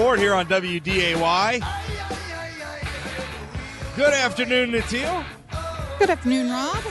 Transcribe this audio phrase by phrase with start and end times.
[0.00, 1.60] Here on WDAY.
[3.96, 5.24] Good afternoon, Natil.
[5.98, 6.82] Good afternoon, Rob.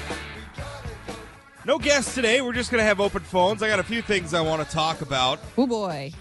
[1.66, 2.42] No guests today.
[2.42, 3.64] We're just going to have open phones.
[3.64, 5.40] I got a few things I want to talk about.
[5.58, 6.14] Oh, boy.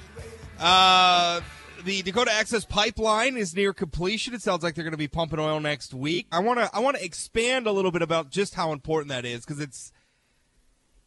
[0.58, 1.42] Uh,
[1.84, 4.32] the Dakota Access Pipeline is near completion.
[4.32, 6.26] It sounds like they're going to be pumping oil next week.
[6.32, 9.26] I want to I want to expand a little bit about just how important that
[9.26, 9.92] is because it's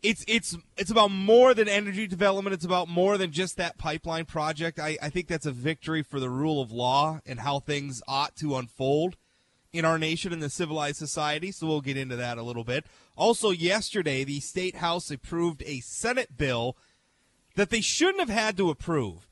[0.03, 2.53] it's it's it's about more than energy development.
[2.53, 4.79] It's about more than just that pipeline project.
[4.79, 8.35] I, I think that's a victory for the rule of law and how things ought
[8.37, 9.17] to unfold
[9.71, 11.51] in our nation and the civilized society.
[11.51, 12.85] So we'll get into that a little bit.
[13.15, 16.75] Also, yesterday the state house approved a Senate bill
[17.55, 19.27] that they shouldn't have had to approve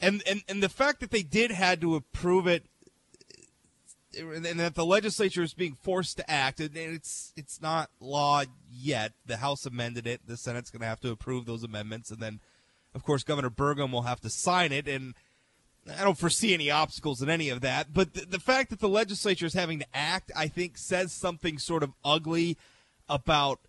[0.00, 2.66] and and and the fact that they did had to approve it
[4.18, 9.12] and that the legislature is being forced to act and it's it's not law yet.
[9.26, 10.20] The house amended it.
[10.26, 12.40] The senate's going to have to approve those amendments and then
[12.94, 15.14] of course governor burgum will have to sign it and
[15.98, 17.92] i don't foresee any obstacles in any of that.
[17.92, 21.58] But the, the fact that the legislature is having to act i think says something
[21.58, 22.56] sort of ugly
[23.08, 23.60] about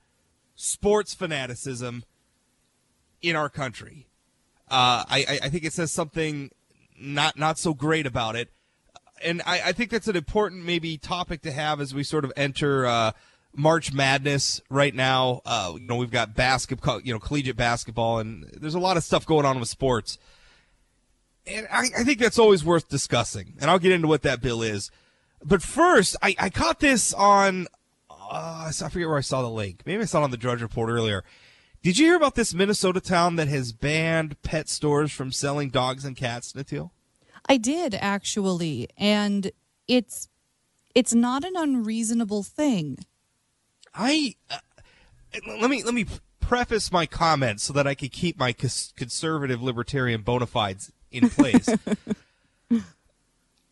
[0.55, 2.03] sports fanaticism
[3.21, 4.07] in our country.
[4.69, 6.51] Uh, I, I think it says something
[6.99, 8.49] not not so great about it,
[9.23, 12.33] and I, I think that's an important maybe topic to have as we sort of
[12.35, 13.11] enter uh,
[13.55, 15.41] March Madness right now.
[15.45, 19.03] Uh, you know, we've got basketball, you know, collegiate basketball, and there's a lot of
[19.03, 20.17] stuff going on with sports,
[21.47, 23.55] and I, I think that's always worth discussing.
[23.59, 24.91] And I'll get into what that bill is,
[25.43, 27.67] but first, I, I caught this on.
[28.09, 29.81] Uh, I forget where I saw the link.
[29.85, 31.23] Maybe I saw it on the Drudge Report earlier.
[31.81, 36.03] Did you hear about this Minnesota town that has banned pet stores from selling dogs
[36.03, 36.91] and cats, Natil?
[37.49, 39.51] I did actually, and
[39.87, 40.29] it's
[40.95, 42.99] it's not an unreasonable thing.
[43.93, 44.59] I uh,
[45.59, 46.05] let me let me
[46.39, 51.69] preface my comments so that I can keep my conservative libertarian bona fides in place.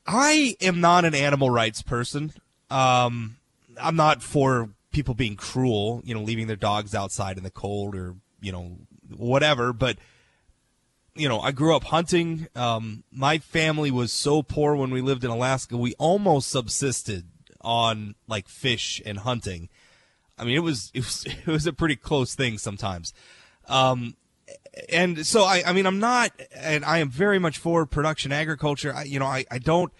[0.08, 2.34] I am not an animal rights person.
[2.70, 3.38] Um,
[3.82, 7.96] I'm not for people being cruel, you know, leaving their dogs outside in the cold
[7.96, 8.78] or, you know,
[9.16, 9.74] whatever.
[9.74, 9.98] But,
[11.18, 12.48] you know, I grew up hunting.
[12.56, 17.26] Um, my family was so poor when we lived in Alaska, we almost subsisted
[17.62, 19.70] on like fish and hunting.
[20.38, 23.14] I mean, it was, it was, it was a pretty close thing sometimes.
[23.68, 24.16] Um,
[24.90, 28.94] and so I, I mean, I'm not, and I am very much for production agriculture.
[28.94, 29.92] I, you know, I, I don't,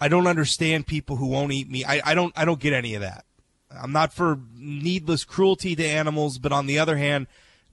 [0.00, 1.84] I don't understand people who won't eat meat.
[1.88, 3.24] I, I don't, I don't get any of that.
[3.70, 7.26] I'm not for needless cruelty to animals, but on the other hand,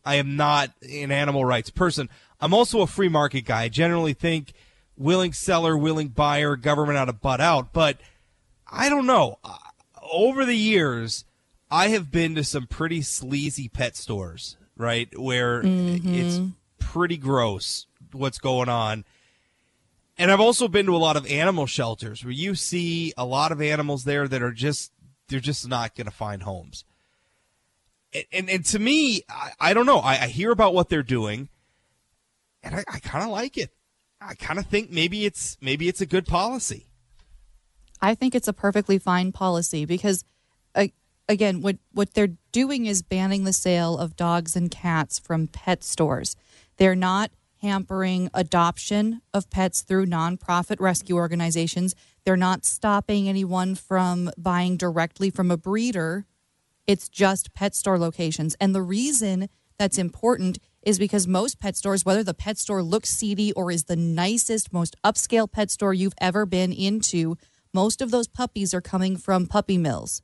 [0.04, 2.10] I am not an animal rights person.
[2.42, 3.64] I'm also a free market guy.
[3.64, 4.54] I generally think
[4.98, 7.72] willing seller, willing buyer, government out of butt out.
[7.72, 7.98] But
[8.70, 9.40] I don't know.
[10.12, 11.26] Over the years,
[11.70, 15.08] I have been to some pretty sleazy pet stores, right?
[15.18, 16.14] Where mm-hmm.
[16.14, 16.40] it's
[16.80, 19.06] pretty gross what's going on.
[20.18, 23.52] And I've also been to a lot of animal shelters where you see a lot
[23.52, 24.92] of animals there that are just
[25.30, 26.84] they're just not going to find homes.
[28.14, 30.00] And, and, and to me, I, I don't know.
[30.00, 31.48] I, I, hear about what they're doing,
[32.64, 33.72] and I, I kind of like it.
[34.20, 36.88] I kind of think maybe it's maybe it's a good policy.
[38.02, 40.24] I think it's a perfectly fine policy because,
[40.76, 40.88] uh,
[41.28, 45.84] again, what what they're doing is banning the sale of dogs and cats from pet
[45.84, 46.36] stores.
[46.78, 51.96] They're not hampering adoption of pets through nonprofit rescue organizations.
[52.26, 56.26] They're not stopping anyone from buying directly from a breeder.
[56.88, 58.56] It's just pet store locations.
[58.60, 59.48] And the reason
[59.78, 63.86] that's important is because most pet stores, whether the pet store looks seedy or is
[63.86, 67.38] the nicest, most upscale pet store you've ever been into,
[67.74, 70.22] most of those puppies are coming from puppy mills.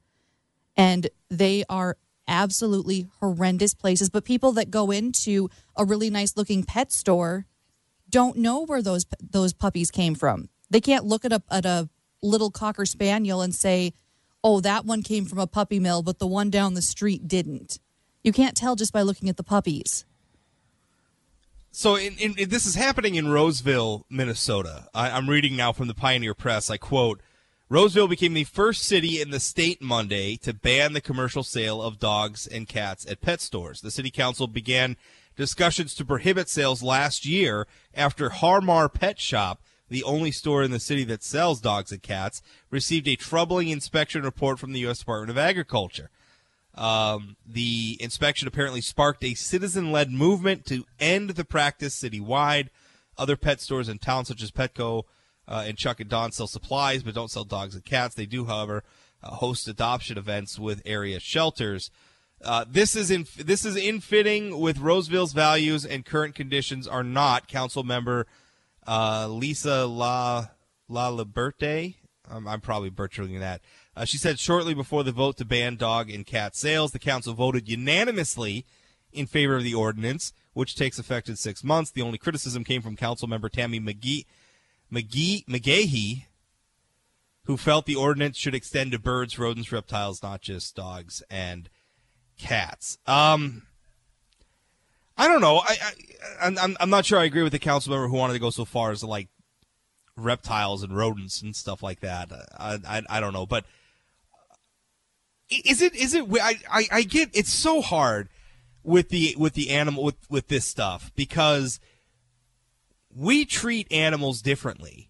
[0.75, 1.97] And they are
[2.28, 4.09] absolutely horrendous places.
[4.09, 7.46] But people that go into a really nice looking pet store
[8.09, 10.49] don't know where those those puppies came from.
[10.70, 11.90] They can't look at a at a
[12.22, 13.93] little cocker spaniel and say,
[14.43, 17.79] "Oh, that one came from a puppy mill, but the one down the street didn't."
[18.23, 20.05] You can't tell just by looking at the puppies.
[21.72, 24.87] So, in, in, this is happening in Roseville, Minnesota.
[24.93, 26.69] I, I'm reading now from the Pioneer Press.
[26.69, 27.22] I quote.
[27.69, 31.99] Roseville became the first city in the state Monday to ban the commercial sale of
[31.99, 33.81] dogs and cats at pet stores.
[33.81, 34.96] The city council began
[35.35, 40.79] discussions to prohibit sales last year after Harmar Pet Shop, the only store in the
[40.79, 42.41] city that sells dogs and cats,
[42.72, 44.99] received a troubling inspection report from the U.S.
[44.99, 46.09] Department of Agriculture.
[46.78, 52.70] Um, the inspection apparently sparked a citizen led movement to end the practice citywide.
[53.18, 55.03] Other pet stores in town, such as Petco,
[55.47, 58.14] uh, and Chuck and Don sell supplies, but don't sell dogs and cats.
[58.14, 58.84] They do, however,
[59.24, 61.90] uh, host adoption events with area shelters.
[62.44, 67.03] Uh, this is in this is in fitting with Roseville's values and current conditions are
[67.03, 67.47] not.
[67.47, 68.28] Council member
[68.85, 70.47] Uh, Lisa La
[70.88, 71.96] La Liberte.
[72.29, 73.62] Um, I'm probably butchering that.
[73.97, 77.34] Uh, she said shortly before the vote to ban dog and cat sales, the council
[77.34, 78.64] voted unanimously
[79.11, 81.90] in favor of the ordinance, which takes effect in six months.
[81.90, 84.26] The only criticism came from council member Tammy McGee,
[84.94, 86.26] McGee, McGahey,
[87.46, 91.67] who felt the ordinance should extend to birds, rodents, reptiles, not just dogs and
[92.38, 93.00] cats.
[93.08, 93.64] Um,
[95.17, 95.58] I don't know.
[95.58, 95.78] I,
[96.40, 98.52] I I'm I'm not sure I agree with the council member who wanted to go
[98.52, 99.29] so far as like
[100.16, 102.32] reptiles and rodents and stuff like that.
[102.59, 103.66] I I, I don't know, but
[105.49, 108.29] is it is it I, I I get it's so hard
[108.84, 111.79] with the with the animal with with this stuff because
[113.14, 115.09] we treat animals differently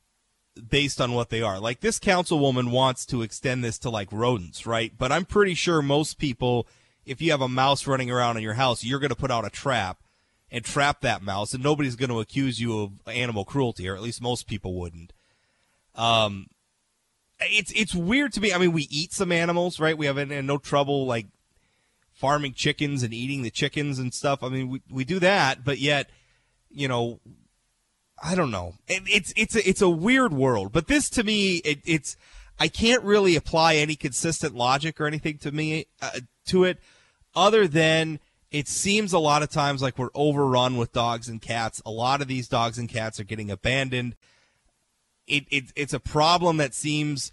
[0.69, 1.60] based on what they are.
[1.60, 4.92] Like this councilwoman wants to extend this to like rodents, right?
[4.98, 6.68] But I'm pretty sure most people
[7.06, 9.45] if you have a mouse running around in your house, you're going to put out
[9.45, 10.04] a trap
[10.51, 14.01] and trap that mouse, and nobody's going to accuse you of animal cruelty, or at
[14.01, 15.13] least most people wouldn't.
[15.95, 16.48] Um,
[17.49, 18.53] it's it's weird to me.
[18.53, 19.97] I mean, we eat some animals, right?
[19.97, 21.27] We have no trouble like
[22.13, 24.44] farming chickens and eating the chickens and stuff.
[24.44, 26.09] I mean, we we do that, but yet,
[26.69, 27.19] you know,
[28.21, 28.73] I don't know.
[28.88, 30.71] It, it's it's a, it's a weird world.
[30.71, 32.17] But this to me, it, it's
[32.59, 36.79] I can't really apply any consistent logic or anything to me uh, to it
[37.35, 41.81] other than it seems a lot of times like we're overrun with dogs and cats.
[41.85, 44.15] A lot of these dogs and cats are getting abandoned.
[45.27, 47.31] It, it it's a problem that seems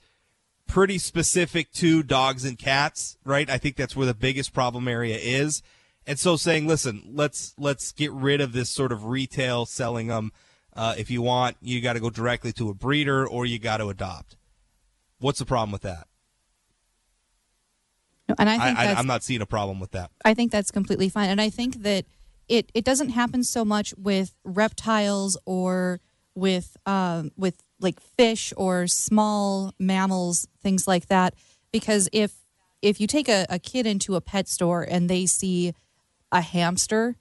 [0.66, 3.48] pretty specific to dogs and cats, right?
[3.48, 5.62] I think that's where the biggest problem area is.
[6.06, 10.32] And so saying, listen, let's let's get rid of this sort of retail selling them.
[10.74, 13.78] Uh, if you want, you got to go directly to a breeder or you got
[13.78, 14.36] to adopt.
[15.18, 16.08] What's the problem with that?
[18.28, 20.10] No, and I think I, am not seeing a problem with that.
[20.24, 22.06] I think that's completely fine, and I think that
[22.48, 26.00] it it doesn't happen so much with reptiles or
[26.34, 31.34] with um, with like fish or small mammals, things like that.
[31.72, 32.32] Because if
[32.82, 35.72] if you take a, a kid into a pet store and they see
[36.32, 37.16] a hamster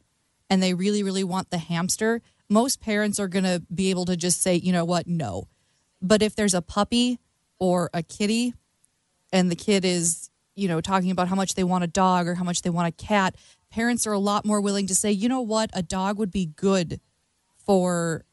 [0.50, 4.18] and they really really want the hamster, most parents are going to be able to
[4.18, 5.48] just say, you know what, no.
[6.01, 7.19] But if there's a puppy
[7.60, 8.54] or a kitty
[9.31, 12.36] and the kid is you know, talking about how much they want a dog or
[12.36, 13.36] how much they want a cat,
[13.71, 16.45] parents are a lot more willing to say, you know what, a dog would be
[16.45, 17.00] good
[17.65, 18.24] for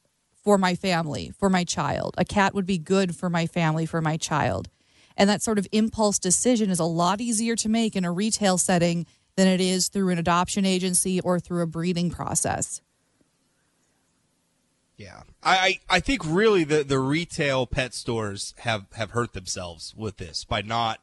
[0.43, 2.15] for my family, for my child.
[2.19, 4.69] A cat would be good for my family, for my child.
[5.17, 8.57] And that sort of impulse decision is a lot easier to make in a retail
[8.59, 9.07] setting
[9.37, 12.81] than it is through an adoption agency or through a breeding process.
[14.97, 15.23] Yeah.
[15.43, 20.45] I, I think really the, the retail pet stores have, have hurt themselves with this
[20.45, 21.01] by not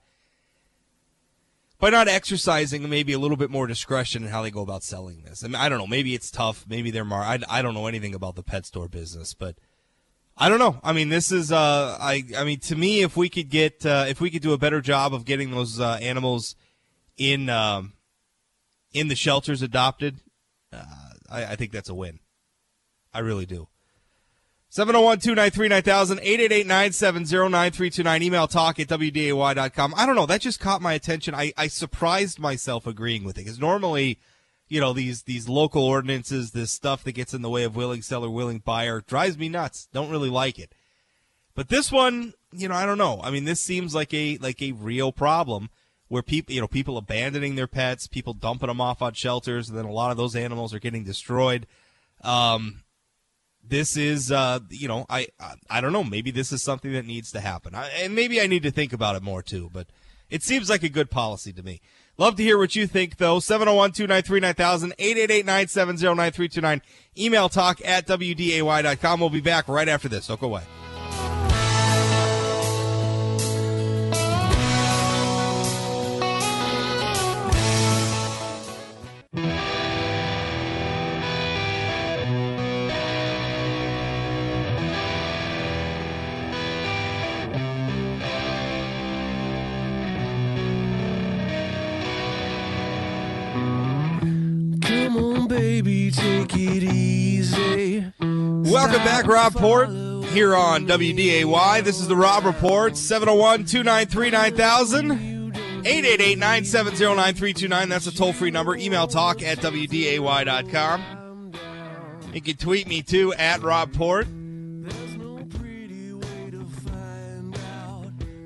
[1.79, 5.21] by not exercising maybe a little bit more discretion in how they go about selling
[5.23, 5.43] this.
[5.43, 5.87] I mean, I don't know.
[5.87, 6.65] Maybe it's tough.
[6.67, 7.21] Maybe they're more.
[7.21, 9.55] I, I don't know anything about the pet store business, but
[10.35, 10.79] I don't know.
[10.83, 11.51] I mean, this is.
[11.51, 12.23] Uh, I.
[12.37, 14.81] I mean, to me, if we could get, uh, if we could do a better
[14.81, 16.55] job of getting those uh, animals
[17.17, 17.93] in, um,
[18.93, 20.19] in the shelters adopted,
[20.71, 20.83] uh,
[21.29, 22.19] I, I think that's a win.
[23.13, 23.67] I really do.
[24.69, 28.23] 701 293 9000 888 970 9329.
[28.23, 29.93] Email talk at WDAY.com.
[29.95, 30.25] I don't know.
[30.25, 31.33] That just caught my attention.
[31.33, 34.19] I, I surprised myself agreeing with it because normally,
[34.67, 38.01] you know, these, these local ordinances, this stuff that gets in the way of willing
[38.01, 39.87] seller, willing buyer drives me nuts.
[39.93, 40.73] Don't really like it.
[41.55, 43.21] But this one, you know, I don't know.
[43.23, 45.69] I mean, this seems like a, like a real problem
[46.09, 49.77] where people, you know, people abandoning their pets, people dumping them off on shelters, and
[49.77, 51.67] then a lot of those animals are getting destroyed.
[52.21, 52.83] Um,
[53.69, 55.27] this is uh, you know I,
[55.69, 56.03] I don't know.
[56.03, 57.75] Maybe this is something that needs to happen.
[57.75, 59.87] I, and maybe i need to think about it more too but
[60.29, 61.81] it seems like a good policy to me.
[62.17, 63.37] Love to hear what you think though.
[63.37, 66.81] 701-293-9000 888-970-9329
[67.17, 70.27] email talk at wday.com we'll be back right after this.
[70.27, 70.63] Don't go away
[95.81, 97.99] baby, take it easy.
[98.19, 99.89] Welcome back, Rob Port,
[100.29, 101.83] here on WDAY.
[101.83, 105.11] This is the Rob Report, 701 293 9000.
[105.85, 107.89] 888 970 9329.
[107.89, 108.75] That's a toll free number.
[108.75, 111.53] Email talk at WDAY.com.
[112.33, 114.25] You can tweet me too at Rob Port.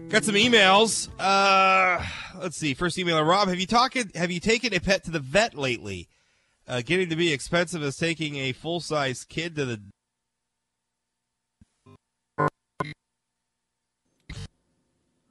[0.09, 1.07] Got some emails.
[1.17, 2.05] Uh,
[2.41, 2.73] let's see.
[2.73, 3.47] First email, Rob.
[3.47, 3.95] Have you talked?
[4.15, 6.10] Have you taken a pet to the vet lately?
[6.67, 9.81] uh, getting to be expensive as taking a full size kid to the.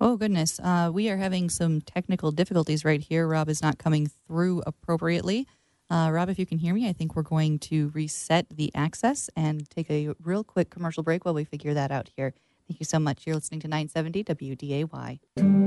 [0.02, 0.58] Oh, goodness.
[0.58, 3.26] Uh, we are having some technical difficulties right here.
[3.26, 5.46] Rob is not coming through appropriately.
[5.90, 9.28] Uh, Rob, if you can hear me, I think we're going to reset the access
[9.36, 12.32] and take a real quick commercial break while we figure that out here.
[12.68, 13.26] Thank you so much.
[13.26, 15.59] You're listening to 970 WDAY.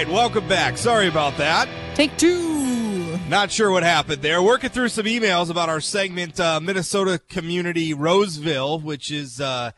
[0.00, 0.78] Right, welcome back.
[0.78, 1.68] Sorry about that.
[1.94, 3.18] Take two.
[3.28, 4.40] Not sure what happened there.
[4.40, 9.72] Working through some emails about our segment, uh, Minnesota Community Roseville, which is uh,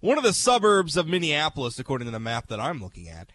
[0.00, 3.30] one of the suburbs of Minneapolis, according to the map that I'm looking at.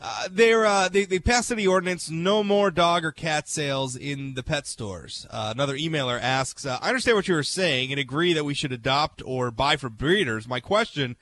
[0.00, 4.34] Uh, they're, uh, they, they passed the ordinance no more dog or cat sales in
[4.34, 5.26] the pet stores.
[5.30, 8.54] Uh, another emailer asks, uh, I understand what you were saying and agree that we
[8.54, 10.46] should adopt or buy from breeders.
[10.46, 11.16] My question,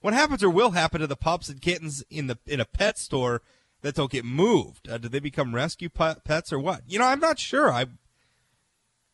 [0.00, 2.96] what happens or will happen to the pups and kittens in the in a pet
[2.96, 3.42] store
[3.82, 4.88] that don't get moved?
[4.88, 6.82] Uh, do they become rescue pet, pets or what?
[6.86, 7.70] You know, I'm not sure.
[7.70, 7.86] I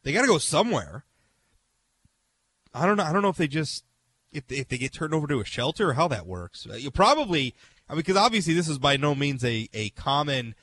[0.02, 1.04] they got to go somewhere.
[2.73, 3.04] I don't know.
[3.04, 3.85] I don't know if they just
[4.32, 6.66] if if they get turned over to a shelter or how that works.
[6.70, 7.54] Uh, you probably
[7.88, 10.54] I mean, because obviously this is by no means a a common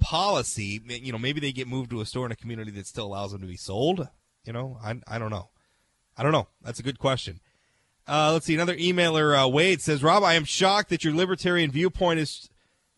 [0.00, 0.80] policy.
[0.86, 3.32] You know, maybe they get moved to a store in a community that still allows
[3.32, 4.08] them to be sold.
[4.44, 5.48] You know, I I don't know.
[6.16, 6.48] I don't know.
[6.62, 7.40] That's a good question.
[8.06, 8.54] Uh, let's see.
[8.54, 12.50] Another emailer, uh, Wade says, Rob, I am shocked that your libertarian viewpoint is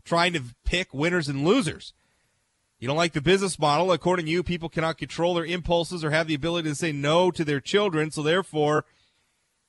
[0.05, 1.93] trying to pick winners and losers.
[2.79, 3.93] You don't like the business model.
[3.93, 7.31] According to you, people cannot control their impulses or have the ability to say no
[7.31, 8.11] to their children.
[8.11, 8.85] So therefore,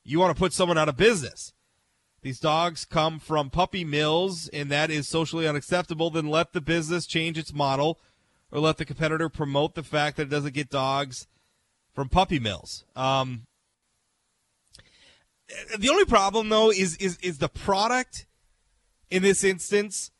[0.04, 1.52] you want to put someone out of business.
[2.22, 6.10] These dogs come from puppy mills, and that is socially unacceptable.
[6.10, 8.00] Then let the business change its model,
[8.50, 11.26] or let the competitor promote the fact that it doesn't get dogs
[11.94, 12.84] from puppy mills.
[12.96, 13.46] Um,
[15.78, 18.26] the only problem, though, is is is the product
[19.08, 20.10] in this instance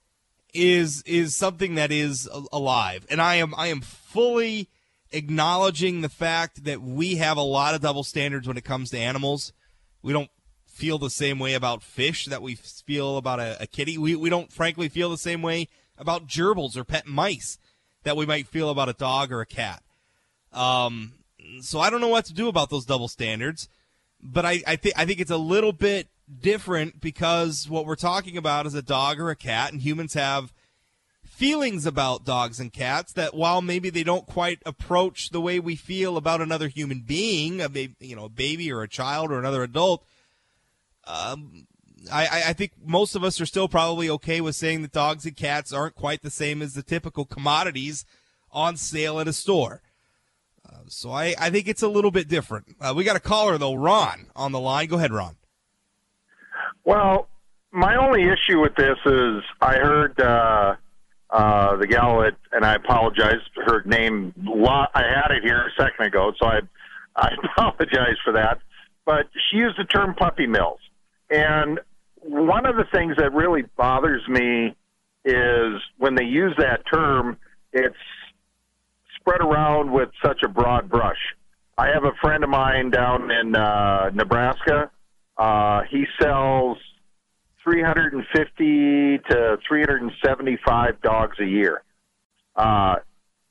[0.57, 4.69] is is something that is alive, and I am I am fully
[5.13, 8.99] acknowledging the fact that we have a lot of double standards when it comes to
[8.99, 9.53] animals.
[10.03, 10.31] We don't
[10.67, 13.99] feel the same way about fish that we feel about a, a kitty.
[13.99, 17.59] We we don't frankly feel the same way about gerbils or pet mice
[18.03, 19.83] that we might feel about a dog or a cat.
[20.53, 21.13] Um,
[21.61, 23.69] so I don't know what to do about those double standards,
[24.23, 26.09] but I I think I think it's a little bit
[26.41, 30.53] different because what we're talking about is a dog or a cat, and humans have
[31.25, 35.77] feelings about dogs and cats that while maybe they don't quite approach the way we
[35.77, 39.39] feel about another human being, a baby, you know, a baby or a child or
[39.39, 40.05] another adult,
[41.07, 41.67] um,
[42.11, 45.37] I, I think most of us are still probably okay with saying that dogs and
[45.37, 48.05] cats aren't quite the same as the typical commodities
[48.51, 49.83] on sale at a store.
[50.67, 52.77] Uh, so I, I think it's a little bit different.
[52.81, 54.89] Uh, we got a caller though, Ron, on the line.
[54.89, 55.37] Go ahead, Ron.
[56.87, 57.27] Well,
[57.73, 60.77] my only issue with this is I heard uh,
[61.29, 64.33] uh, the gal at, and I apologize, her name.
[64.95, 66.61] I had it here a second ago, so I
[67.17, 68.61] I apologize for that.
[69.05, 70.79] But she used the term puppy mills,
[71.29, 71.81] and
[72.23, 74.77] one of the things that really bothers me
[75.25, 77.37] is when they use that term,
[77.73, 77.97] it's
[79.19, 81.35] spread around with such a broad brush.
[81.77, 84.93] I have a friend of mine down in uh, Nebraska
[85.37, 86.79] uh, he sells
[87.63, 91.83] 350 to 375 dogs a year.
[92.55, 92.97] Uh,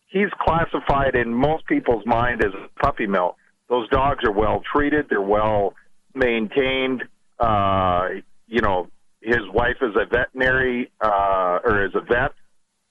[0.08, 2.52] he's classified in most people's mind as
[2.82, 3.36] puppy mill.
[3.70, 5.08] Those dogs are well treated.
[5.10, 5.74] They're well
[6.14, 7.04] maintained.
[7.40, 8.08] Uh,
[8.48, 8.88] you know,
[9.22, 12.32] his wife is a veterinary uh, or is a vet.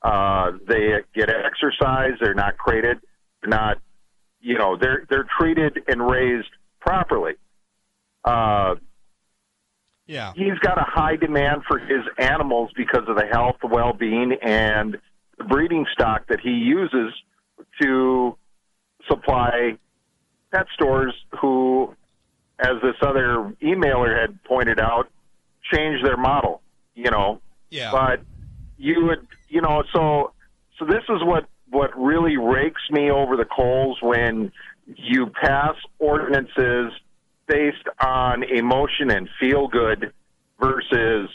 [0.02, 2.12] Uh, they get exercise.
[2.20, 2.98] They're not crated.
[3.46, 3.78] Not,
[4.40, 7.34] you know, they're they're treated and raised properly.
[8.24, 8.76] Uh,
[10.06, 10.32] yeah.
[10.36, 14.98] He's got a high demand for his animals because of the health, well being, and
[15.38, 17.12] the breeding stock that he uses
[17.80, 18.36] to
[19.08, 19.78] supply
[20.52, 21.94] pet stores who,
[22.58, 25.08] as this other emailer had pointed out,
[25.72, 26.60] change their model,
[26.94, 27.40] you know.
[27.70, 27.90] Yeah.
[27.90, 28.20] But
[28.76, 30.32] you would, you know, so
[30.78, 34.52] so this is what what really rakes me over the coals when
[34.86, 36.92] you pass ordinances
[37.46, 40.12] based on emotion and feel good
[40.60, 41.28] versus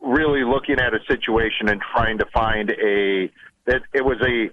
[0.00, 3.30] really looking at a situation and trying to find a
[3.66, 4.50] that it was a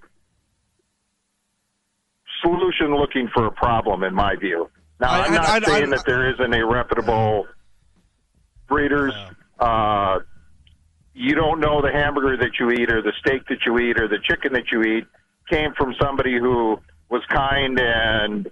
[2.42, 4.70] solution looking for a problem in my view.
[5.00, 7.48] Now I, am not I, I, saying that there isn't a reputable
[8.68, 9.13] breeders.
[9.60, 10.20] Uh,
[11.13, 14.08] you don't know the hamburger that you eat or the steak that you eat or
[14.08, 15.06] the chicken that you eat
[15.50, 16.78] came from somebody who
[17.10, 18.50] was kind and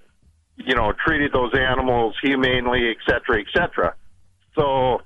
[0.65, 3.95] you know, treated those animals humanely, et cetera, et cetera.
[4.55, 5.01] So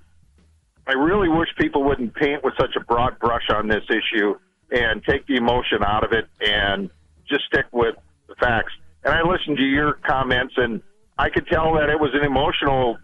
[0.88, 4.36] I really wish people wouldn't paint with such a broad brush on this issue
[4.72, 6.90] and take the emotion out of it and
[7.30, 7.96] just stick with
[8.28, 8.74] the facts.
[9.04, 10.82] And I listened to your comments, and
[11.18, 12.98] I could tell that it was an emotional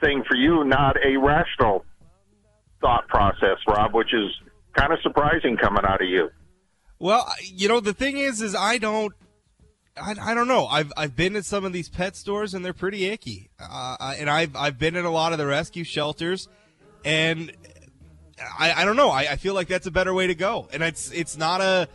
[0.00, 1.84] thing for you, not a rational
[2.80, 4.30] thought process, Rob, which is
[4.74, 6.28] kind of surprising coming out of you.
[6.98, 9.14] Well, you know, the thing is, is I don't,
[10.00, 10.66] I, I don't know.
[10.66, 14.28] I've I've been at some of these pet stores and they're pretty icky, uh, and
[14.28, 16.48] I've I've been in a lot of the rescue shelters,
[17.04, 17.52] and
[18.58, 19.10] I, I don't know.
[19.10, 21.88] I, I feel like that's a better way to go, and it's it's not a.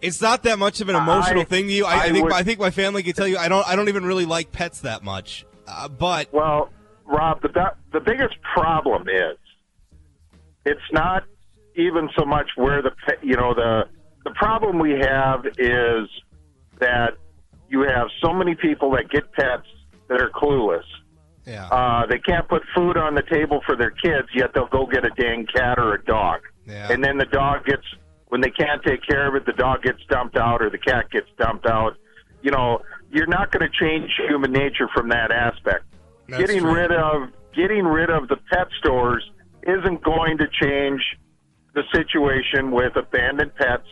[0.00, 1.84] It's not that much of an emotional I- thing to you.
[1.84, 3.74] I, I, I think would- I think my family can tell you I don't I
[3.74, 5.44] don't even really like pets that much.
[5.66, 6.70] Uh, but Well,
[7.04, 9.36] Rob, the the biggest problem is
[10.64, 11.24] it's not
[11.74, 13.84] even so much where the you know the
[14.24, 16.08] the problem we have is
[16.80, 17.16] that
[17.68, 19.66] you have so many people that get pets
[20.08, 20.84] that are clueless.
[21.46, 24.86] yeah, Uh, they can't put food on the table for their kids, yet they'll go
[24.86, 26.40] get a dang cat or a dog.
[26.66, 26.90] Yeah.
[26.92, 27.84] And then the dog gets,
[28.28, 31.10] when they can't take care of it, the dog gets dumped out or the cat
[31.10, 31.96] gets dumped out.
[32.42, 35.84] You know, you're not going to change human nature from that aspect.
[36.28, 36.74] That's getting true.
[36.74, 39.28] rid of getting rid of the pet stores
[39.62, 41.02] isn't going to change
[41.74, 43.88] the situation with abandoned pets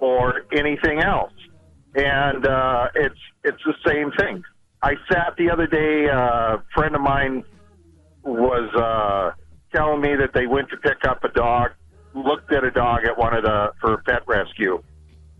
[0.00, 1.32] or anything else.
[1.94, 4.44] And uh, it's it's the same thing.
[4.82, 6.06] I sat the other day.
[6.06, 7.44] A friend of mine
[8.22, 9.32] was uh,
[9.74, 11.70] telling me that they went to pick up a dog,
[12.14, 14.82] looked at a dog at one of the for a pet rescue.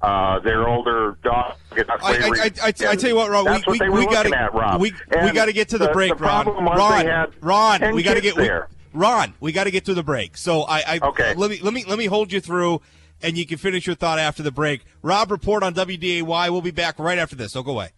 [0.01, 1.57] Uh, their older dog.
[1.73, 3.45] I, I, I, I, I tell you what, Ron.
[3.45, 4.81] That's we, what they we, were we gotta, at, Rob.
[4.81, 6.47] We, we got to get to the, the- break, the Ron.
[6.47, 8.49] Ron, Ron, we got to get we.
[8.95, 9.35] Ron.
[9.41, 10.37] We got to get to the break.
[10.37, 11.35] So I, I Okay.
[11.35, 12.81] let me let me let me hold you through,
[13.23, 14.85] and you can finish your thought after the break.
[15.03, 16.23] Rob, report on WDAY.
[16.51, 17.53] We'll be back right after this.
[17.53, 17.91] So go away.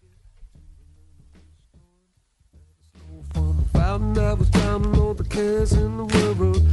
[4.14, 6.69] that was drowning all the cares in the world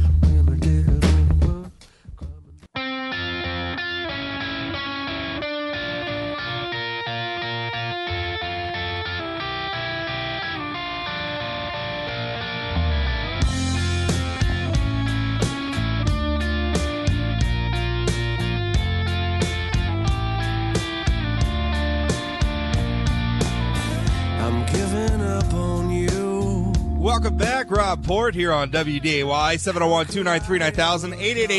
[27.08, 31.16] Welcome back, Rob Port here on WDAY 701-293-9000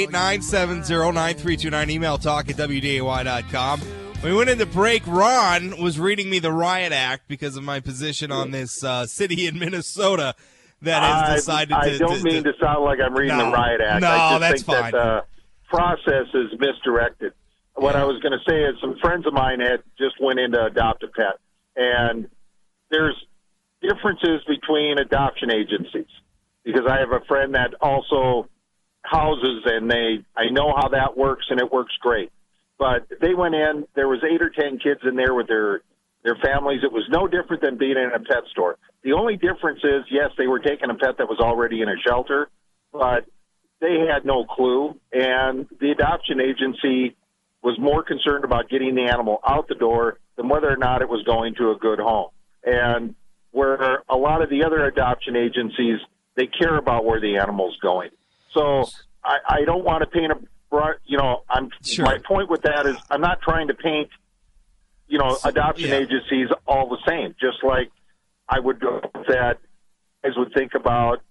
[0.07, 3.79] 888-970-9329 email talk at WDAY.com.
[3.79, 7.79] When we went into break, Ron was reading me the riot act because of my
[7.79, 10.35] position on this uh, city in Minnesota
[10.83, 11.95] that has decided I, to.
[11.95, 13.45] I don't to- mean to sound like I'm reading No.
[13.47, 14.01] the riot act.
[14.01, 14.91] No, I just that's think fine.
[14.91, 15.23] that the
[15.67, 17.33] process is misdirected.
[17.73, 20.51] What I was going to say is some friends of mine had just went in
[20.51, 21.39] to adopt a pet,
[21.75, 22.29] and
[22.91, 23.15] there's
[23.82, 26.10] differences between adoption agencies
[26.63, 28.48] because I have a friend that also
[29.02, 32.32] houses, and they I know how that works, and it works great.
[32.78, 33.86] But they went in.
[33.96, 35.82] There was eight or ten kids in there with their
[36.24, 36.82] their families.
[36.84, 38.78] It was no different than being in a pet store.
[39.04, 41.96] The only difference is, yes, they were taking a pet that was already in a
[42.06, 42.50] shelter,
[42.92, 43.26] but
[43.80, 47.15] they had no clue, and the adoption agency
[47.62, 51.10] was more concerned about getting the animal out the door than whether or not it
[51.10, 52.30] was going to a good home.
[52.63, 53.15] And
[53.51, 55.99] where a lot of the other adoption agencies,
[56.35, 58.09] they care about where the animal's going.
[58.53, 58.85] So
[59.23, 60.38] I, I don't want to paint a
[60.69, 62.05] broad, you know, I'm, Sure.
[62.05, 64.09] my point with that is I'm not trying to paint,
[65.07, 65.95] you know, adoption yeah.
[65.97, 67.91] agencies all the same, just like
[68.47, 69.57] I would go that
[70.23, 71.21] guys would think about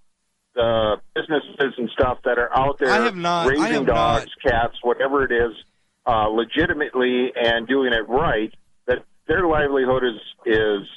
[0.54, 4.30] the businesses and stuff that are out there I have not- I raising have dogs,
[4.44, 5.52] cats, whatever it is,
[6.06, 8.52] uh, legitimately and doing it right.
[8.86, 10.88] That their livelihood is is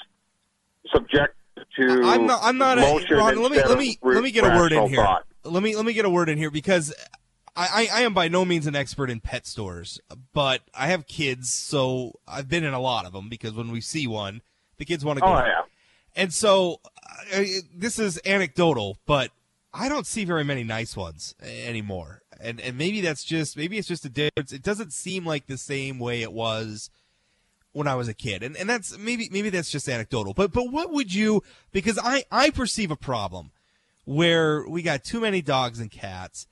[0.91, 1.35] subject
[1.77, 2.39] to I'm not.
[2.43, 2.77] I'm not.
[2.77, 4.97] A, Ron, let me let me let me get a word in here.
[4.97, 5.25] thought.
[5.43, 6.93] Let me let me get a word in here because
[7.55, 9.99] I, I I am by no means an expert in pet stores,
[10.33, 13.81] but I have kids, so I've been in a lot of them because when we
[13.81, 14.41] see one,
[14.77, 15.27] the kids want to go.
[15.27, 15.61] Oh yeah.
[16.15, 16.81] And so
[17.33, 19.31] uh, this is anecdotal, but
[19.73, 22.21] I don't see very many nice ones anymore.
[22.39, 24.51] And and maybe that's just maybe it's just a difference.
[24.51, 26.89] It doesn't seem like the same way it was
[27.73, 28.43] when I was a kid.
[28.43, 30.33] And and that's maybe maybe that's just anecdotal.
[30.33, 33.51] But but what would you because I I perceive a problem
[34.05, 36.47] where we got too many dogs and cats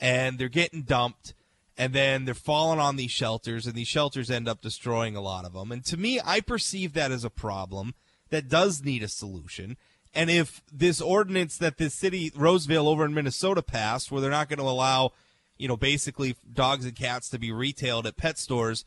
[0.00, 1.34] and they're getting dumped
[1.76, 5.44] and then they're falling on these shelters and these shelters end up destroying a lot
[5.44, 5.72] of them.
[5.72, 7.94] And to me, I perceive that as a problem
[8.30, 9.76] that does need a solution.
[10.14, 14.48] And if this ordinance that this city, Roseville over in Minnesota passed, where they're not
[14.48, 15.12] going to allow,
[15.56, 18.84] you know, basically dogs and cats to be retailed at pet stores,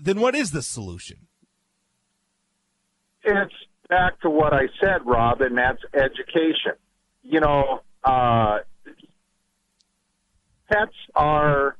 [0.00, 1.26] then what is the solution?
[3.24, 3.54] it's
[3.88, 6.72] back to what I said, Rob, and that's education.
[7.22, 8.58] You know, uh,
[10.70, 11.76] pets are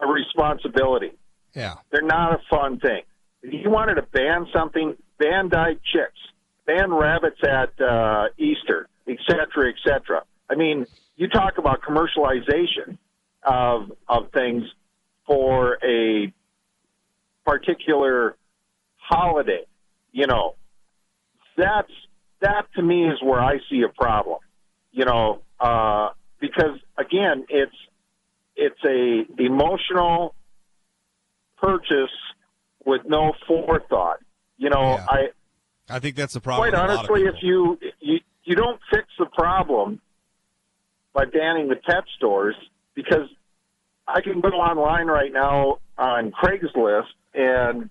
[0.00, 1.12] a responsibility.
[1.54, 1.74] Yeah.
[1.90, 3.02] They're not a fun thing.
[3.42, 6.18] If you wanted to ban something, ban dyed chicks,
[6.66, 10.22] ban rabbits at uh, Easter, et cetera, et cetera.
[10.48, 12.98] I mean, you talk about commercialization
[13.44, 14.62] of of things
[15.26, 16.32] for a
[17.44, 18.36] particular
[18.96, 19.64] holiday.
[20.12, 20.56] You know,
[21.56, 21.92] that's
[22.40, 24.38] that to me is where I see a problem.
[24.92, 27.76] You know, uh, because again, it's
[28.56, 30.34] it's a emotional
[31.60, 32.10] purchase
[32.84, 34.18] with no forethought.
[34.58, 35.06] You know, Yeah.
[35.08, 35.28] I
[35.88, 36.70] I think that's the problem.
[36.70, 40.00] quite with a lot of honestly, if you, you you don't fix the problem
[41.12, 42.56] by banning the pet stores,
[42.94, 43.28] because
[44.06, 47.88] I can go online right now on Craigslist, and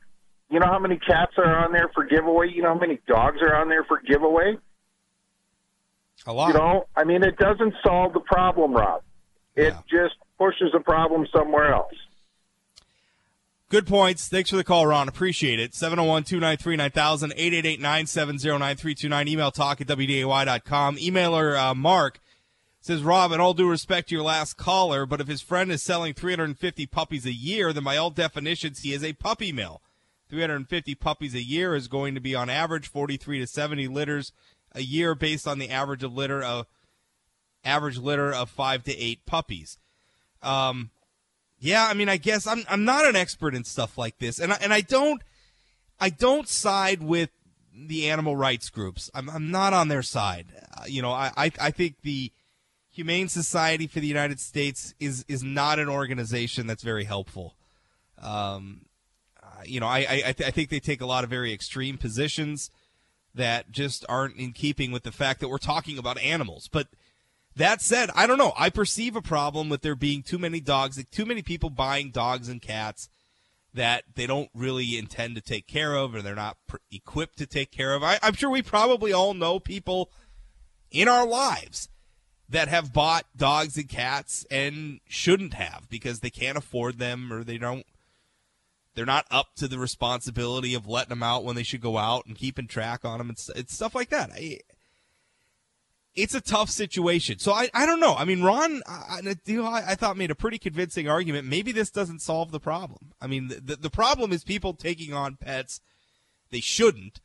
[0.49, 2.49] you know how many cats are on there for giveaway.
[2.53, 4.57] You know how many dogs are on there for giveaway.
[6.27, 6.49] a lot.
[6.49, 9.01] You know, I mean, it doesn't solve the problem, Rob.
[9.55, 9.79] It Yeah.
[9.89, 11.93] just pushes the problem somewhere else.
[13.69, 14.27] Good points.
[14.27, 15.07] Thanks for the call, Ron.
[15.07, 15.73] Appreciate it.
[15.73, 19.27] 701 293 9000 888 970 9329.
[19.29, 20.97] Email talk at WDAY.com.
[20.97, 22.19] Emailer uh, Mark
[22.81, 25.83] says, Rob, in all due respect to your last caller, but if his friend is
[25.83, 29.81] selling 350 puppies a year, then by all definitions, he is a puppy mill.
[30.29, 34.31] 350 puppies a year is going to be on average 43 to 70 litters
[34.73, 36.65] a year based on the average of litter of
[37.63, 39.77] average litter of five to eight puppies.
[40.41, 40.89] Um,
[41.59, 44.53] yeah, I mean, I guess I'm I'm not an expert in stuff like this, and
[44.53, 45.21] I, and I don't
[45.99, 47.29] I don't side with
[47.73, 49.11] the animal rights groups.
[49.13, 50.47] I'm I'm not on their side.
[50.75, 52.31] Uh, you know, I, I I think the
[52.91, 57.55] Humane Society for the United States is is not an organization that's very helpful.
[58.21, 58.81] Um,
[59.41, 61.53] uh, you know, I I, I, th- I think they take a lot of very
[61.53, 62.69] extreme positions
[63.33, 66.87] that just aren't in keeping with the fact that we're talking about animals, but.
[67.53, 68.53] That said, I don't know.
[68.57, 72.09] I perceive a problem with there being too many dogs, like too many people buying
[72.09, 73.09] dogs and cats
[73.73, 77.45] that they don't really intend to take care of or they're not pr- equipped to
[77.45, 78.03] take care of.
[78.03, 80.11] I, I'm sure we probably all know people
[80.91, 81.89] in our lives
[82.51, 87.43] that have bought dogs and cats and shouldn't have because they can't afford them or
[87.43, 87.85] they don't
[88.93, 92.25] they're not up to the responsibility of letting them out when they should go out
[92.25, 94.31] and keeping track on them and it's stuff like that.
[94.33, 94.59] I,
[96.13, 97.39] it's a tough situation.
[97.39, 98.15] So I, I don't know.
[98.15, 99.21] I mean, Ron, I,
[99.87, 101.47] I- thought made a pretty convincing argument.
[101.47, 103.13] Maybe this doesn't solve the problem.
[103.21, 105.79] I mean, the, the problem is people taking on pets
[106.49, 107.21] they shouldn't.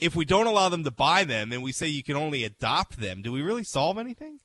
[0.00, 3.00] If we don't allow them to buy them and we say you can only adopt
[3.00, 4.40] them, do we really solve anything?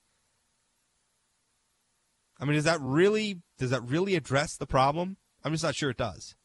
[2.39, 5.17] I mean, does that really does that really address the problem?
[5.43, 6.35] I'm just not sure it does.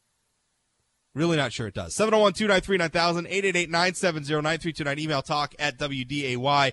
[1.13, 1.93] Really not sure it does.
[1.93, 4.99] 701 293 9000 888 970 9329.
[4.99, 6.71] Email talk at WDAY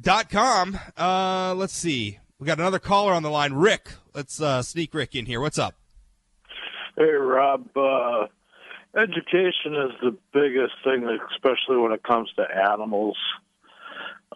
[0.00, 0.78] dot com.
[0.96, 2.18] Uh, let's see.
[2.38, 3.52] We got another caller on the line.
[3.52, 3.90] Rick.
[4.14, 5.40] Let's uh, sneak Rick in here.
[5.40, 5.74] What's up?
[6.96, 7.68] Hey, Rob.
[7.76, 8.26] Uh,
[8.96, 13.16] education is the biggest thing, especially when it comes to animals.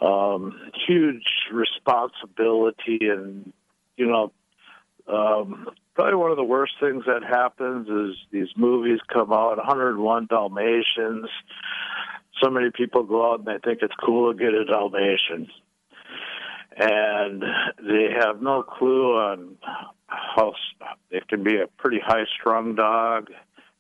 [0.01, 3.53] Um, huge responsibility, and
[3.97, 4.33] you know,
[5.07, 10.27] um, probably one of the worst things that happens is these movies come out, 101
[10.27, 11.29] Dalmatians.
[12.43, 15.49] So many people go out and they think it's cool to get a Dalmatian.
[16.77, 17.43] And
[17.79, 19.57] they have no clue on
[20.07, 20.55] how
[21.11, 23.31] it can be a pretty high strung dog,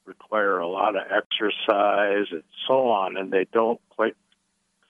[0.06, 4.16] require a lot of exercise, and so on, and they don't quite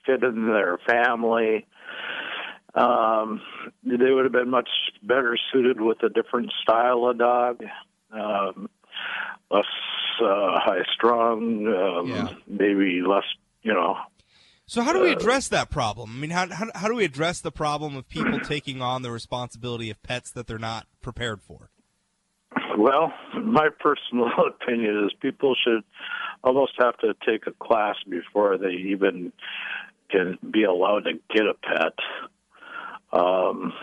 [0.05, 1.65] fit in their family.
[2.75, 3.41] Um,
[3.83, 4.69] they would have been much
[5.03, 7.63] better suited with a different style of dog,
[8.11, 8.69] um,
[9.51, 9.65] less
[10.21, 12.29] uh, high strung, um, Yeah.
[12.47, 13.25] maybe less,
[13.61, 13.97] you know.
[14.65, 16.11] So how do we address that problem?
[16.15, 19.11] I mean, how, how, how do we address the problem of people taking on the
[19.11, 21.69] responsibility of pets that they're not prepared for?
[22.77, 25.83] Well, my personal opinion is people should
[26.43, 29.31] almost have to take a class before they even
[30.09, 31.93] can be allowed to get a pet.
[33.11, 33.73] Um,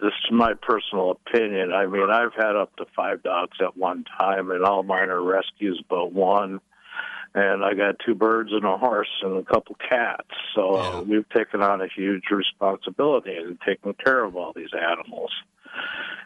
[0.00, 1.72] this is my personal opinion.
[1.72, 5.22] I mean, I've had up to five dogs at one time, and all mine are
[5.22, 6.60] rescues but one.
[7.34, 10.30] And I got two birds and a horse and a couple cats.
[10.54, 11.00] So Yeah.
[11.00, 15.30] we've taken on a huge responsibility in taking care of all these animals.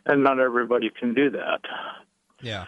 [0.07, 1.61] And not everybody can do that.
[2.41, 2.65] Yeah.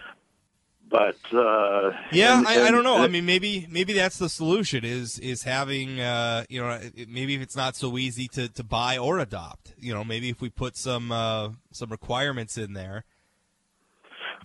[0.89, 2.97] But uh, Yeah, and- I, I don't know.
[2.97, 7.41] I mean, maybe maybe that's the solution is is having uh, you know maybe if
[7.41, 10.77] it's not so easy to, to buy or adopt, you know, maybe if we put
[10.77, 13.03] some uh, some requirements in there.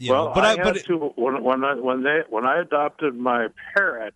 [0.00, 2.46] Well, know, but I, I, had but it- to when when I, when they when
[2.46, 4.14] I adopted my parrot,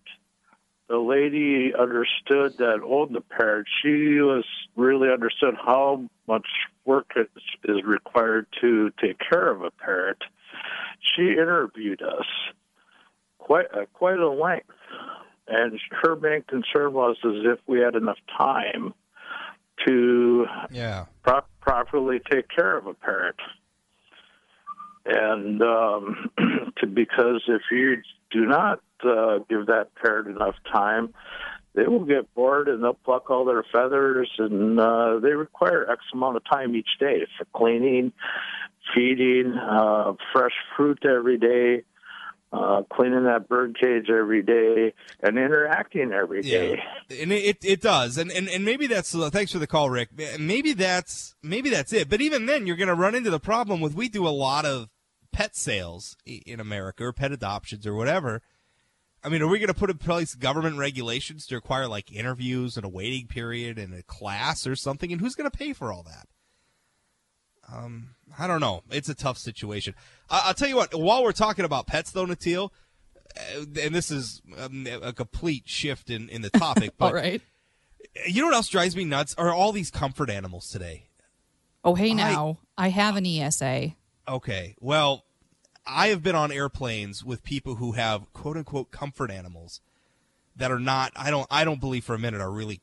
[0.87, 3.67] the lady understood that owned the parrot.
[3.81, 4.45] She was
[4.75, 6.47] really understood how much
[6.85, 7.27] work is,
[7.63, 10.19] is required to take care of a parrot.
[11.15, 12.25] She interviewed us
[13.39, 14.69] quite uh, quite a length.
[15.47, 18.93] And her main concern was as if we had enough time
[19.85, 21.05] to Yeah.
[21.23, 23.35] pro- properly take care of a parrot.
[25.05, 26.31] And um,
[26.77, 31.13] to, because if you do not uh, give that parrot enough time,
[31.75, 36.01] they will get bored and they'll pluck all their feathers, and uh, they require X
[36.13, 38.13] amount of time each day for cleaning,
[38.95, 41.83] feeding, uh, fresh fruit every day,
[42.53, 46.79] uh, cleaning that bird cage every day, and interacting every day.
[47.09, 50.09] Yeah, and it, it does, and, and and maybe that's thanks for the call, Rick.
[50.39, 52.09] Maybe that's maybe that's it.
[52.09, 54.65] But even then, you're going to run into the problem with we do a lot
[54.65, 54.89] of
[55.33, 58.41] pet sales in America or pet adoptions or whatever.
[59.25, 62.77] I mean, are we going to put in place government regulations to require like interviews
[62.77, 65.11] and a waiting period and a class or something?
[65.11, 66.27] And who's going to pay for all that?
[67.73, 68.83] Um, I don't know.
[68.91, 69.95] It's a tough situation.
[70.29, 70.93] I- I'll tell you what.
[70.93, 72.69] While we're talking about pets, though, Natil,
[73.35, 77.41] uh, and this is um, a complete shift in, in the topic, but All right.
[78.27, 81.07] you know what else drives me nuts are all these comfort animals today.
[81.83, 82.59] Oh, hey now.
[82.77, 83.95] I have an ESA.
[84.27, 85.24] Okay, well,
[85.87, 89.81] I have been on airplanes with people who have quote unquote comfort animals
[90.55, 91.11] that are not.
[91.15, 91.47] I don't.
[91.51, 92.81] I don't believe for a minute are really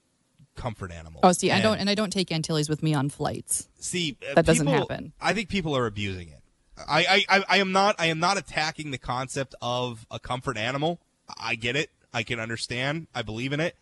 [0.55, 1.21] comfort animals.
[1.23, 3.69] Oh, see, I don't, And- and I don't take Antilles with me on flights.
[3.81, 5.13] See, uh, That doesn't happen.
[5.21, 6.41] I think people are abusing it.
[6.89, 7.97] I, I, I, I am not.
[7.99, 11.01] I am not attacking the concept of a comfort animal.
[11.39, 11.91] I get it.
[12.13, 13.07] I can understand.
[13.15, 13.77] I believe in it.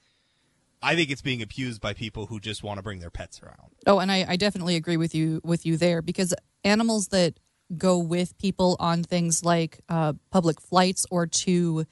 [0.82, 3.72] I think it's being abused by people who just want to bring their pets around.
[3.86, 6.32] Oh, and I, I definitely agree with you with you there because
[6.64, 7.34] animals that
[7.76, 11.84] go with people on things like uh, public flights or to,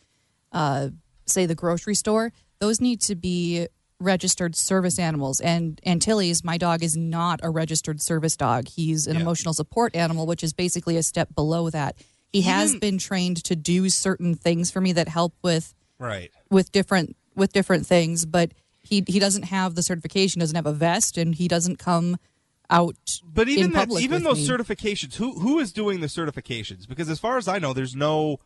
[0.52, 0.88] uh,
[1.26, 3.66] say, the grocery store, those need to be
[4.00, 5.40] registered service animals.
[5.40, 8.68] And Antilles, my dog, is not a registered service dog.
[8.68, 9.22] He's an Yeah.
[9.22, 11.96] emotional support animal, which is basically a step below that.
[12.32, 16.30] He has been trained to do certain things for me that help with Right.
[16.50, 20.72] with different with different things, but he he doesn't have the certification, doesn't have a
[20.72, 22.18] vest, and he doesn't come
[22.70, 23.20] out.
[23.24, 24.57] But even that, even those me.
[24.57, 26.87] certifications, who who is doing the certifications?
[26.88, 28.38] Because as far as I know, there's no.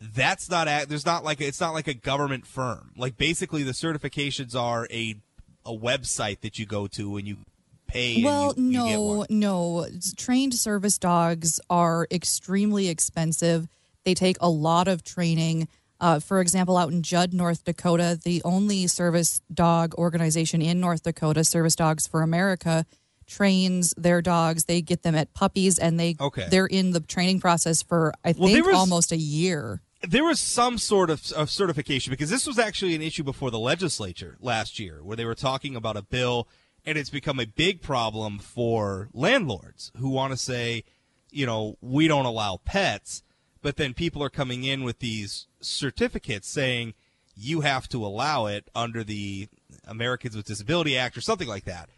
[0.00, 2.90] That's not a, there's not like it's not like a government firm.
[2.96, 5.16] Like basically, the certifications are a
[5.64, 7.38] a website that you go to and you
[7.86, 8.22] pay.
[8.22, 9.26] Well, you- you no, one.
[9.30, 9.86] no.
[10.16, 13.68] Trained service dogs are extremely expensive.
[14.04, 15.68] They take a lot of training.
[16.00, 21.04] Uh, for example, out in Jud, North Dakota, the only service dog organization in North
[21.04, 22.84] Dakota, Service Dogs for America,
[23.26, 24.64] trains their dogs.
[24.64, 26.46] They get them at puppies, and they Okay.
[26.50, 29.82] they're in the training process for I Well, think was- almost a year.
[30.02, 33.58] there was some sort of, of certification because this was actually an issue before the
[33.58, 36.46] legislature last year where they were talking about a bill
[36.84, 40.84] and it's become a big problem for landlords who want to say
[41.30, 43.22] you know we don't allow pets
[43.62, 46.92] but then people are coming in with these certificates saying
[47.34, 49.48] you have to allow it under the
[49.86, 51.88] Americans with Disability Act or something like that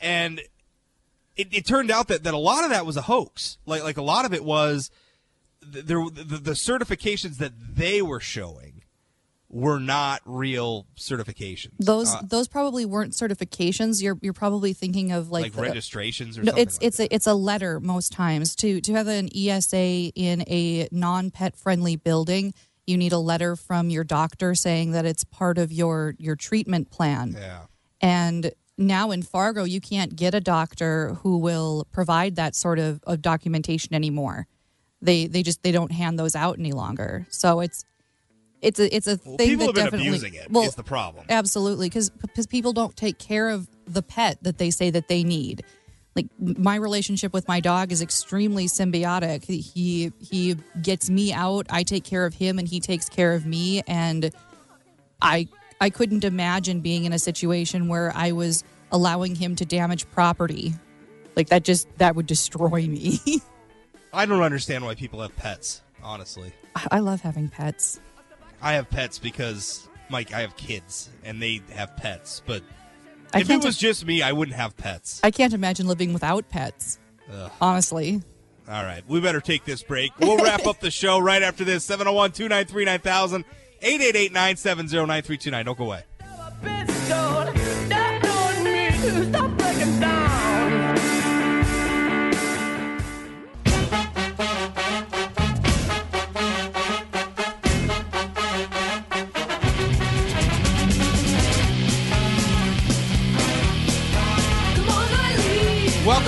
[0.00, 0.40] and
[1.36, 3.96] it, it turned out that, that a lot of that was a hoax like like
[3.96, 4.90] a lot of it was
[5.60, 8.82] there the, the certifications that they were showing
[9.52, 11.72] were not real certifications.
[11.78, 14.02] Those Uh, those probably weren't certifications.
[14.02, 16.62] You're you're probably thinking of like, like, the- registrations or no, something.
[16.62, 20.42] it's like it's a it's a letter most times to to have an ESA in
[20.48, 22.54] a non pet friendly building.
[22.86, 26.90] You need a letter from your doctor saying that it's part of your your treatment
[26.90, 27.36] plan.
[27.38, 27.66] yeah.
[28.00, 28.52] And
[28.86, 33.22] now in Fargo, you can't get a doctor who will provide that sort of, of
[33.22, 34.46] documentation anymore.
[35.00, 37.26] They they just they don't hand those out any longer.
[37.30, 37.84] So it's
[38.60, 40.50] it's a it's a Well, thing people that have been definitely abusing it.
[40.50, 41.24] well, is the problem.
[41.28, 42.10] Absolutely, because
[42.48, 45.64] people don't take care of the pet that they say that they need.
[46.14, 49.44] Like my relationship with my dog is extremely symbiotic.
[49.44, 53.44] He he gets me out, I take care of him, and he takes care of
[53.46, 53.82] me.
[53.88, 54.30] And
[55.20, 55.48] I
[55.80, 58.62] I couldn't imagine being in a situation where I was
[58.92, 60.74] allowing him to damage property.
[61.34, 63.18] Like that just that would destroy me.
[64.12, 65.82] I don't understand why people have pets.
[66.02, 66.52] Honestly,
[66.90, 68.00] I love having pets.
[68.60, 72.42] I have pets because Mike, I have kids and they have pets.
[72.46, 72.62] But
[73.32, 75.20] I if it was just me, I wouldn't have pets.
[75.24, 76.98] I can't imagine living without pets.
[77.32, 77.50] Ugh.
[77.60, 78.22] Honestly.
[78.68, 80.12] All right, we better take this break.
[80.20, 81.84] We'll wrap up the show right after this.
[81.84, 83.44] 701 293 9000
[83.80, 85.64] 888 970 9329.
[85.64, 86.04] Don't go away.
[89.02, 89.32] Welcome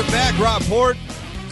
[0.09, 0.97] back, Rob Port.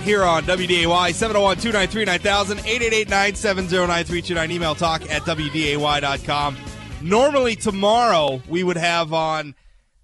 [0.03, 4.51] here on WDAY 701 293 9000 888 970 9329.
[4.51, 6.57] Email talk at WDAY.com.
[7.01, 9.55] Normally, tomorrow, we would have on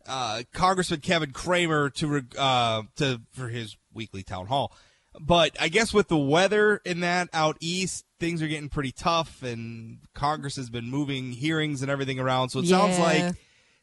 [0.08, 4.72] uh, Congressman Kevin Cramer to, uh, to for his weekly town hall.
[5.20, 9.42] But I guess with the weather in that out east, things are getting pretty tough,
[9.42, 12.50] and Congress has been moving hearings and everything around.
[12.50, 13.34] So it sounds like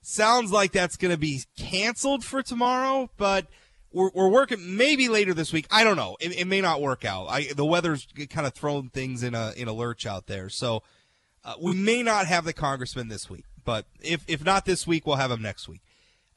[0.01, 3.09] sounds like that's going to be canceled for tomorrow.
[3.17, 3.47] But
[3.91, 5.67] we're, we're working maybe later this week.
[5.71, 6.15] I don't know.
[6.21, 7.27] It, it may not work out.
[7.27, 10.49] I, the weather's kind of thrown things in a in a lurch out there.
[10.49, 10.83] So
[11.43, 13.45] uh, we may not have the congressman this week.
[13.65, 15.81] But if if not this week, we'll have him next week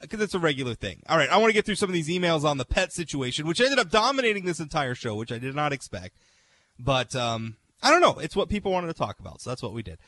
[0.00, 1.02] because it's a regular thing.
[1.08, 3.46] All right, I want to get through some of these emails on the pet situation,
[3.46, 6.16] which ended up dominating this entire show, which I did not expect.
[6.78, 8.18] But um, I don't know.
[8.18, 9.98] It's what people wanted to talk about, so that's what we did.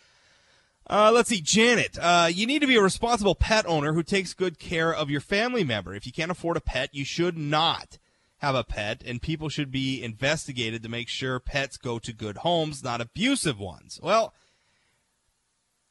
[0.89, 1.99] Uh, let's see, Janet.
[2.01, 5.21] Uh, you need to be a responsible pet owner who takes good care of your
[5.21, 5.95] family member.
[5.95, 7.99] If you can't afford a pet, you should not
[8.39, 12.39] have a pet, and people should be investigated to make sure pets go to good
[12.39, 14.01] homes, not abusive ones.
[14.03, 14.33] Well,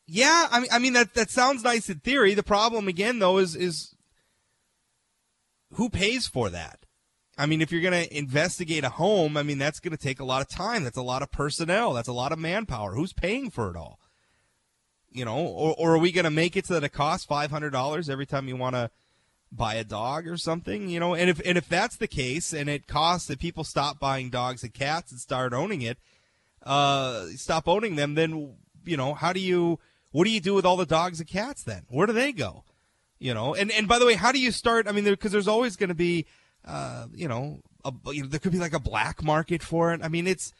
[0.10, 2.34] yeah, I mean, I mean that that sounds nice in theory.
[2.34, 3.95] The problem again, though, is is
[5.74, 6.86] who pays for that?
[7.38, 10.19] I mean, if you're going to investigate a home, I mean, that's going to take
[10.19, 10.84] a lot of time.
[10.84, 11.93] That's a lot of personnel.
[11.93, 12.95] That's a lot of manpower.
[12.95, 13.98] Who's paying for it all?
[15.10, 17.50] You know, or, or are we going to make it so that it costs five
[17.50, 18.91] hundred dollars every time you want to
[19.52, 20.89] buy a dog or something?
[20.89, 24.00] You know, and if and if that's the case, and it costs that people stop
[24.00, 25.98] buying dogs and cats and start owning it,
[26.63, 29.80] uh, stop owning them, then you know, how do you?
[30.12, 31.84] What do you do with all the dogs and cats then?
[31.89, 32.63] Where do they go?
[33.19, 34.88] You know, and and by the way, how do you start?
[34.88, 36.26] I mean, because there's always going to be,
[36.65, 40.02] uh, you know, a, you know, there could be like a black market for it.
[40.04, 40.54] I mean, it's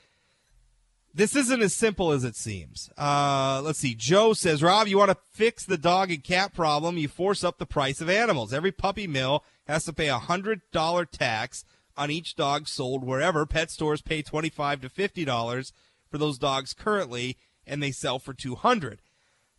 [1.14, 2.90] this isn't as simple as it seems.
[2.98, 3.96] Uh, let's see.
[3.96, 6.98] Joe says, Rob, you want to fix the dog and cat problem?
[6.98, 8.54] You force up the price of animals.
[8.54, 11.64] Every puppy mill has to pay a hundred dollar tax
[11.98, 13.46] on each dog sold wherever.
[13.46, 15.72] Pet stores pay twenty five to fifty dollars
[16.12, 19.02] for those dogs currently, and they sell for two hundred.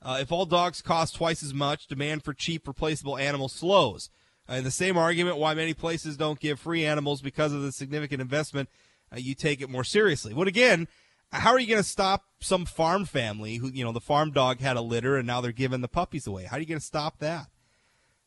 [0.02, 4.10] Uh, if all dogs cost twice as much, demand for cheap replaceable animals slows.
[4.48, 7.70] Uh, in the same argument, why many places don't give free animals because of the
[7.70, 8.68] significant investment,
[9.12, 10.32] uh, you take it more seriously.
[10.32, 10.88] But again,
[11.32, 14.60] how are you going to stop some farm family who, you know, the farm dog
[14.60, 16.44] had a litter and now they're giving the puppies away?
[16.44, 17.46] How are you going to stop that?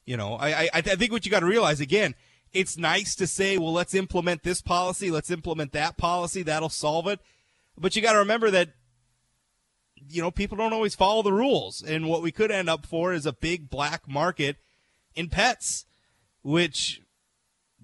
[0.06, 2.16] You know, I, I, I think what you got to realize again,
[2.54, 7.08] it's nice to say, well, let's implement this policy, let's implement that policy, that'll solve
[7.08, 7.20] it.
[7.78, 8.70] But you got to remember that
[10.10, 11.82] you know, people don't always follow the rules.
[11.82, 14.58] And what we could end up for is a big black market
[15.16, 15.86] in pets,
[16.42, 17.02] which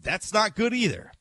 [0.02, 1.12] that's not good either.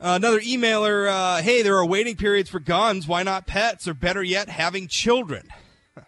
[0.00, 3.06] Uh, another emailer, uh, hey, there are waiting periods for guns.
[3.06, 3.86] Why not pets?
[3.86, 5.48] Or better yet, having children?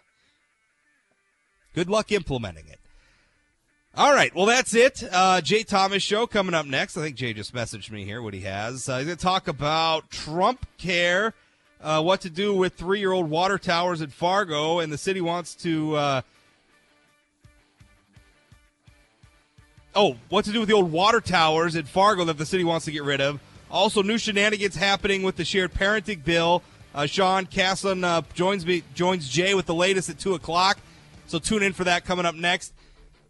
[1.75, 2.79] good luck implementing it.
[3.95, 5.03] All right, well, that's it.
[5.11, 6.97] Uh, Jay Thomas show coming up next.
[6.97, 8.89] I think Jay just messaged me here what he has.
[8.89, 11.35] Uh, he's going to talk about Trump Care
[11.83, 15.21] uh, what to do with three year old water towers at Fargo, and the city
[15.21, 15.95] wants to.
[15.95, 16.21] Uh,
[19.93, 22.85] oh, what to do with the old water towers at Fargo that the city wants
[22.85, 23.39] to get rid of.
[23.69, 26.63] Also, new shenanigans happening with the shared parenting bill.
[26.95, 30.77] Uh, Sean Caslin uh, joins me, joins Jay with the latest at two o'clock.
[31.25, 32.73] So tune in for that coming up next.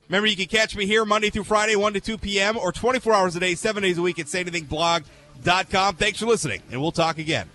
[0.09, 3.13] Remember, you can catch me here Monday through Friday, 1 to 2 p.m., or 24
[3.13, 5.95] hours a day, seven days a week at sayanythingblog.com.
[5.95, 7.49] Thanks for listening, and we'll talk again.